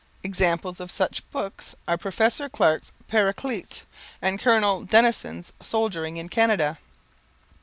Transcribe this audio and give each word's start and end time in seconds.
Examples 0.23 0.79
of 0.79 0.89
such 0.89 1.29
books 1.29 1.75
are 1.87 1.95
Professor 1.95 2.49
Clark's 2.49 2.91
"Paraclete" 3.07 3.85
and 4.19 4.39
Colonel 4.39 4.83
Denison's 4.83 5.53
"Soldiering 5.61 6.17
in 6.17 6.27
Canada." 6.27 6.79